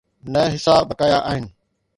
[0.33, 1.49] نه حصا بقايا آهن.